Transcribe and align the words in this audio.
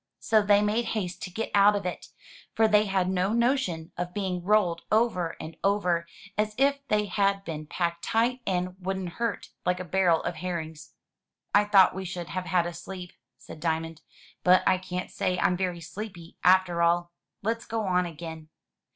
So 0.19 0.41
they 0.41 0.63
made 0.63 0.85
haste 0.97 1.21
to 1.21 1.29
get 1.29 1.51
out 1.53 1.75
of 1.75 1.85
it, 1.85 2.07
for 2.55 2.67
they 2.67 2.85
had 2.85 3.07
no 3.07 3.33
notion 3.33 3.91
of 3.99 4.15
being 4.15 4.43
rolled 4.43 4.81
over 4.91 5.35
and 5.39 5.55
over 5.63 6.07
as 6.39 6.55
if 6.57 6.79
they 6.87 7.05
had 7.05 7.45
been 7.45 7.67
packed 7.67 8.03
tight 8.03 8.41
and 8.47 8.75
wouldn't 8.83 9.09
hurt, 9.19 9.49
like 9.63 9.79
a 9.79 9.83
barrel 9.85 10.23
of 10.23 10.37
herrings. 10.37 10.95
"I 11.53 11.65
thought 11.65 11.93
we 11.93 12.03
should 12.05 12.29
have 12.29 12.45
had 12.45 12.65
a 12.65 12.73
sleep," 12.73 13.13
said 13.37 13.59
Diamond; 13.59 14.01
"but 14.43 14.63
I 14.67 14.79
can't 14.79 15.11
say 15.11 15.37
I'm 15.37 15.55
very 15.55 15.81
sleepy 15.81 16.35
after 16.43 16.81
all. 16.81 17.11
Let's 17.43 17.65
go 17.67 17.81
on 17.85 18.07
again." 18.07 18.49